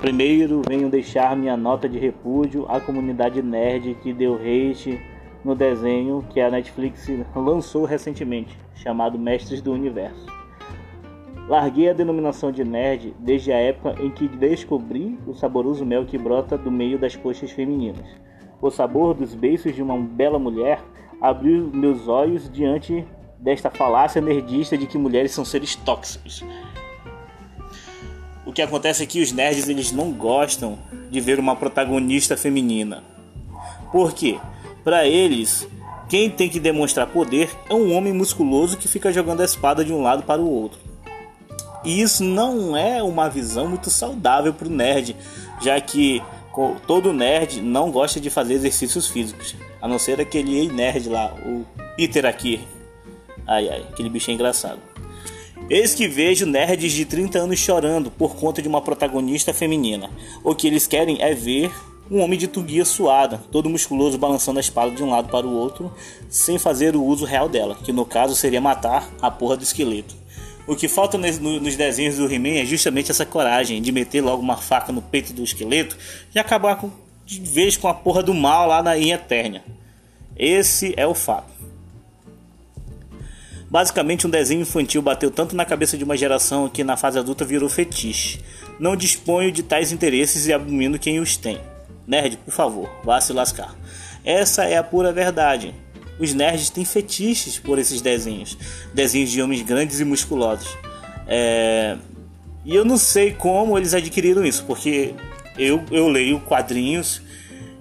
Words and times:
Primeiro 0.00 0.62
venho 0.64 0.88
deixar 0.88 1.36
minha 1.36 1.56
nota 1.56 1.88
de 1.88 1.98
repúdio 1.98 2.64
à 2.68 2.80
comunidade 2.80 3.42
nerd 3.42 3.96
que 4.00 4.12
deu 4.12 4.36
hate 4.36 5.00
no 5.44 5.56
desenho 5.56 6.24
que 6.30 6.40
a 6.40 6.48
Netflix 6.48 7.08
lançou 7.34 7.84
recentemente, 7.84 8.56
chamado 8.76 9.18
Mestres 9.18 9.60
do 9.60 9.72
Universo. 9.72 10.26
Larguei 11.48 11.90
a 11.90 11.92
denominação 11.92 12.52
de 12.52 12.62
nerd 12.62 13.12
desde 13.18 13.50
a 13.50 13.56
época 13.56 14.00
em 14.00 14.08
que 14.08 14.28
descobri 14.28 15.18
o 15.26 15.34
saboroso 15.34 15.84
mel 15.84 16.06
que 16.06 16.16
brota 16.16 16.56
do 16.56 16.70
meio 16.70 16.96
das 16.96 17.16
coxas 17.16 17.50
femininas. 17.50 18.06
O 18.62 18.70
sabor 18.70 19.14
dos 19.14 19.34
beiços 19.34 19.74
de 19.74 19.82
uma 19.82 19.98
bela 19.98 20.38
mulher 20.38 20.80
abriu 21.20 21.70
meus 21.74 22.06
olhos 22.06 22.48
diante 22.48 23.04
desta 23.36 23.68
falácia 23.68 24.20
nerdista 24.20 24.78
de 24.78 24.86
que 24.86 24.96
mulheres 24.96 25.32
são 25.32 25.44
seres 25.44 25.74
tóxicos. 25.74 26.44
O 28.48 28.52
que 28.52 28.62
acontece 28.62 29.02
é 29.02 29.06
que 29.06 29.20
os 29.20 29.30
nerds 29.30 29.68
eles 29.68 29.92
não 29.92 30.10
gostam 30.10 30.78
de 31.10 31.20
ver 31.20 31.38
uma 31.38 31.54
protagonista 31.54 32.34
feminina. 32.34 33.04
Por 33.92 34.14
quê? 34.14 34.38
Para 34.82 35.06
eles, 35.06 35.68
quem 36.08 36.30
tem 36.30 36.48
que 36.48 36.58
demonstrar 36.58 37.08
poder 37.08 37.50
é 37.68 37.74
um 37.74 37.94
homem 37.94 38.10
musculoso 38.10 38.78
que 38.78 38.88
fica 38.88 39.12
jogando 39.12 39.42
a 39.42 39.44
espada 39.44 39.84
de 39.84 39.92
um 39.92 40.00
lado 40.00 40.22
para 40.22 40.40
o 40.40 40.50
outro. 40.50 40.78
E 41.84 42.00
isso 42.00 42.24
não 42.24 42.74
é 42.74 43.02
uma 43.02 43.28
visão 43.28 43.68
muito 43.68 43.90
saudável 43.90 44.54
para 44.54 44.66
o 44.66 44.70
nerd, 44.70 45.14
já 45.60 45.78
que 45.78 46.22
todo 46.86 47.12
nerd 47.12 47.60
não 47.60 47.90
gosta 47.90 48.18
de 48.18 48.30
fazer 48.30 48.54
exercícios 48.54 49.08
físicos, 49.08 49.54
a 49.78 49.86
não 49.86 49.98
ser 49.98 50.22
aquele 50.22 50.68
nerd 50.68 51.10
lá, 51.10 51.34
o 51.44 51.66
Peter 51.98 52.24
aqui. 52.24 52.66
Ai 53.46 53.68
ai, 53.68 53.84
aquele 53.92 54.08
bicho 54.08 54.30
é 54.30 54.34
engraçado. 54.34 54.80
Eis 55.70 55.94
que 55.94 56.08
vejo 56.08 56.46
nerds 56.46 56.92
de 56.92 57.04
30 57.04 57.40
anos 57.40 57.58
chorando 57.58 58.10
por 58.10 58.34
conta 58.36 58.62
de 58.62 58.68
uma 58.68 58.80
protagonista 58.80 59.52
feminina. 59.52 60.08
O 60.42 60.54
que 60.54 60.66
eles 60.66 60.86
querem 60.86 61.20
é 61.20 61.34
ver 61.34 61.70
um 62.10 62.20
homem 62.20 62.38
de 62.38 62.48
tuguia 62.48 62.86
suada, 62.86 63.38
todo 63.52 63.68
musculoso 63.68 64.16
balançando 64.16 64.58
a 64.58 64.62
espada 64.62 64.92
de 64.92 65.02
um 65.02 65.10
lado 65.10 65.28
para 65.28 65.46
o 65.46 65.52
outro, 65.52 65.92
sem 66.30 66.58
fazer 66.58 66.96
o 66.96 67.04
uso 67.04 67.26
real 67.26 67.50
dela, 67.50 67.76
que 67.84 67.92
no 67.92 68.06
caso 68.06 68.34
seria 68.34 68.62
matar 68.62 69.10
a 69.20 69.30
porra 69.30 69.58
do 69.58 69.62
esqueleto. 69.62 70.16
O 70.66 70.74
que 70.74 70.88
falta 70.88 71.18
nos 71.18 71.76
desenhos 71.76 72.16
do 72.16 72.32
He-Man 72.32 72.60
é 72.60 72.64
justamente 72.64 73.10
essa 73.10 73.26
coragem 73.26 73.82
de 73.82 73.92
meter 73.92 74.22
logo 74.22 74.40
uma 74.40 74.56
faca 74.56 74.90
no 74.90 75.02
peito 75.02 75.34
do 75.34 75.44
esqueleto 75.44 75.98
e 76.34 76.38
acabar 76.38 76.76
com, 76.76 76.90
de 77.26 77.40
vez 77.40 77.76
com 77.76 77.88
a 77.88 77.94
porra 77.94 78.22
do 78.22 78.32
mal 78.32 78.66
lá 78.66 78.82
na 78.82 78.96
Inha 78.96 79.16
Eterna. 79.16 79.62
Esse 80.34 80.94
é 80.96 81.06
o 81.06 81.14
fato. 81.14 81.52
Basicamente, 83.70 84.26
um 84.26 84.30
desenho 84.30 84.62
infantil 84.62 85.02
bateu 85.02 85.30
tanto 85.30 85.54
na 85.54 85.64
cabeça 85.64 85.98
de 85.98 86.04
uma 86.04 86.16
geração 86.16 86.68
que 86.68 86.82
na 86.82 86.96
fase 86.96 87.18
adulta 87.18 87.44
virou 87.44 87.68
fetiche. 87.68 88.40
Não 88.80 88.96
disponho 88.96 89.52
de 89.52 89.62
tais 89.62 89.92
interesses 89.92 90.46
e 90.46 90.52
abomino 90.52 90.98
quem 90.98 91.20
os 91.20 91.36
tem. 91.36 91.60
Nerd, 92.06 92.38
por 92.38 92.52
favor, 92.52 92.90
vá 93.04 93.20
se 93.20 93.32
lascar. 93.32 93.76
Essa 94.24 94.64
é 94.64 94.78
a 94.78 94.82
pura 94.82 95.12
verdade. 95.12 95.74
Os 96.18 96.32
nerds 96.32 96.70
têm 96.70 96.84
fetiches 96.84 97.58
por 97.58 97.78
esses 97.78 98.00
desenhos. 98.00 98.56
Desenhos 98.94 99.30
de 99.30 99.42
homens 99.42 99.62
grandes 99.62 100.00
e 100.00 100.04
musculosos. 100.04 100.76
É... 101.26 101.96
E 102.64 102.74
eu 102.74 102.84
não 102.84 102.96
sei 102.96 103.32
como 103.32 103.76
eles 103.76 103.92
adquiriram 103.92 104.44
isso, 104.44 104.64
porque 104.64 105.14
eu, 105.58 105.82
eu 105.90 106.08
leio 106.08 106.40
quadrinhos, 106.40 107.22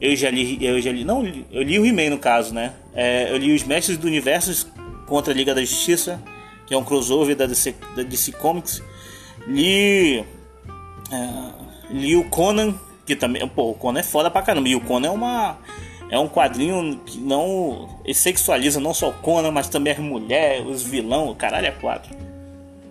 eu 0.00 0.14
já 0.16 0.30
li, 0.30 0.58
eu 0.64 0.80
já 0.80 0.90
li, 0.90 1.04
não, 1.04 1.24
eu 1.52 1.62
li 1.62 1.78
o 1.78 1.86
He-Man 1.86 2.10
no 2.10 2.18
caso, 2.18 2.52
né? 2.52 2.72
É, 2.94 3.30
eu 3.30 3.36
li 3.36 3.54
os 3.54 3.62
Mestres 3.62 3.96
do 3.96 4.06
Universo 4.06 4.66
contra 5.12 5.30
a 5.30 5.36
Liga 5.36 5.54
da 5.54 5.60
Justiça, 5.60 6.18
que 6.64 6.72
é 6.72 6.76
um 6.76 6.82
crossover 6.82 7.36
da 7.36 7.44
DC, 7.44 7.74
da 7.94 8.02
DC 8.02 8.32
Comics. 8.32 8.82
Li, 9.46 10.20
é, 10.20 10.24
li 11.90 12.16
o 12.16 12.24
Conan, 12.30 12.74
que 13.04 13.14
também, 13.14 13.46
pô, 13.46 13.72
o 13.72 13.74
Conan 13.74 14.00
é 14.00 14.02
foda 14.02 14.30
pra 14.30 14.40
caramba. 14.40 14.70
E 14.70 14.74
o 14.74 14.80
Conan 14.80 15.08
é 15.08 15.10
uma 15.10 15.58
é 16.08 16.18
um 16.18 16.26
quadrinho 16.26 16.98
que 17.04 17.18
não 17.18 18.00
sexualiza 18.14 18.80
não 18.80 18.94
só 18.94 19.10
o 19.10 19.12
Conan, 19.12 19.50
mas 19.50 19.68
também 19.68 19.92
as 19.92 19.98
mulheres, 19.98 20.66
os 20.66 20.82
vilão, 20.82 21.28
o 21.28 21.34
caralho 21.34 21.66
é 21.66 21.72
quatro. 21.72 22.16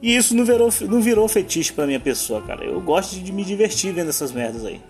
E 0.00 0.16
isso 0.16 0.34
não 0.34 0.46
virou, 0.46 0.70
não 0.88 1.02
virou 1.02 1.28
fetiche 1.28 1.70
pra 1.70 1.86
minha 1.86 2.00
pessoa, 2.00 2.40
cara. 2.40 2.64
Eu 2.64 2.80
gosto 2.80 3.20
de 3.20 3.30
me 3.30 3.44
divertir 3.44 3.92
vendo 3.92 4.08
essas 4.08 4.32
merdas 4.32 4.64
aí. 4.64 4.80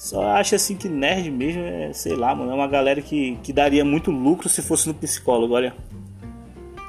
Só 0.00 0.22
acho 0.28 0.54
assim 0.54 0.76
que 0.76 0.88
nerd 0.88 1.30
mesmo 1.30 1.60
é, 1.60 1.92
sei 1.92 2.16
lá, 2.16 2.34
mano, 2.34 2.50
é 2.50 2.54
uma 2.54 2.66
galera 2.66 3.02
que, 3.02 3.36
que 3.42 3.52
daria 3.52 3.84
muito 3.84 4.10
lucro 4.10 4.48
se 4.48 4.62
fosse 4.62 4.88
no 4.88 4.94
psicólogo, 4.94 5.52
olha. 5.52 5.74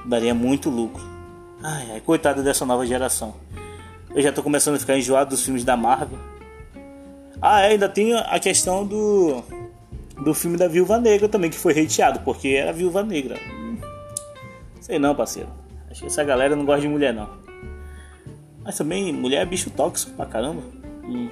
Daria 0.06 0.34
muito 0.34 0.69
lucro. 0.69 1.03
Ai, 1.63 1.91
ai, 1.94 2.01
coitada 2.01 2.41
dessa 2.41 2.66
nova 2.66 2.85
geração. 2.85 3.35
Eu 4.13 4.22
já 4.22 4.31
tô 4.31 4.41
começando 4.41 4.75
a 4.75 4.79
ficar 4.79 4.97
enjoado 4.97 5.29
dos 5.29 5.44
filmes 5.44 5.63
da 5.63 5.78
Marvel. 5.78 6.17
Ah, 7.41 7.62
é, 7.62 7.69
ainda 7.69 7.88
tem 7.88 8.16
a 8.16 8.39
questão 8.39 8.85
do 8.85 9.44
do 10.23 10.34
filme 10.35 10.56
da 10.56 10.67
Viúva 10.67 11.00
Negra 11.00 11.28
também, 11.28 11.50
que 11.50 11.57
foi 11.57 11.73
hateado, 11.79 12.19
porque 12.19 12.50
era 12.50 12.72
Viúva 12.72 13.01
Negra. 13.03 13.38
Sei 14.79 15.00
não, 15.00 15.16
parceiro. 15.16 15.50
Acho 15.89 16.01
que 16.01 16.07
essa 16.07 16.23
galera 16.23 16.56
não 16.56 16.66
gosta 16.66 16.81
de 16.81 16.88
mulher, 16.88 17.13
não. 17.13 17.29
Mas 18.63 18.78
também, 18.78 19.12
mulher 19.12 19.41
é 19.41 19.45
bicho 19.45 19.69
tóxico 19.72 20.13
pra 20.13 20.25
caramba. 20.25 20.62
Hum. 21.03 21.29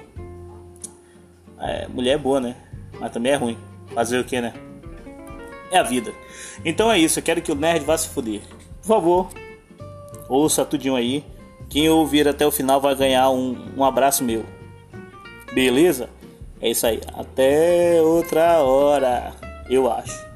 É, 1.60 1.86
mulher 1.88 2.12
é 2.14 2.18
boa, 2.18 2.40
né? 2.40 2.56
Mas 2.98 3.12
também 3.12 3.32
é 3.32 3.36
ruim. 3.36 3.56
Fazer 3.94 4.18
o 4.18 4.24
que, 4.24 4.40
né? 4.40 4.52
É 5.70 5.78
a 5.78 5.82
vida. 5.82 6.12
Então 6.64 6.90
é 6.90 6.98
isso. 6.98 7.18
Eu 7.18 7.22
quero 7.22 7.40
que 7.40 7.52
o 7.52 7.54
nerd 7.54 7.84
vá 7.84 7.96
se 7.96 8.08
fuder. 8.08 8.40
Por 8.80 8.86
favor, 8.88 9.28
ouça 10.28 10.64
tudinho 10.64 10.96
aí. 10.96 11.24
Quem 11.68 11.88
ouvir 11.88 12.26
até 12.26 12.46
o 12.46 12.50
final 12.50 12.80
vai 12.80 12.94
ganhar 12.94 13.30
um, 13.30 13.56
um 13.76 13.84
abraço 13.84 14.24
meu. 14.24 14.44
Beleza? 15.52 16.08
É 16.60 16.70
isso 16.70 16.86
aí. 16.86 17.00
Até 17.14 18.00
outra 18.02 18.60
hora, 18.60 19.32
eu 19.68 19.90
acho. 19.90 20.29